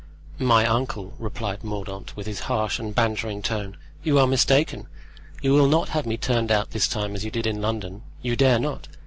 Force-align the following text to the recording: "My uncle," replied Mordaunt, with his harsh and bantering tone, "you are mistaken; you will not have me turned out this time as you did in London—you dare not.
"My 0.39 0.65
uncle," 0.65 1.13
replied 1.19 1.63
Mordaunt, 1.63 2.15
with 2.17 2.25
his 2.25 2.39
harsh 2.49 2.79
and 2.79 2.95
bantering 2.95 3.43
tone, 3.43 3.77
"you 4.01 4.17
are 4.17 4.25
mistaken; 4.25 4.87
you 5.43 5.53
will 5.53 5.67
not 5.67 5.89
have 5.89 6.07
me 6.07 6.17
turned 6.17 6.51
out 6.51 6.71
this 6.71 6.87
time 6.87 7.13
as 7.13 7.23
you 7.23 7.29
did 7.29 7.45
in 7.45 7.61
London—you 7.61 8.35
dare 8.35 8.57
not. 8.57 8.87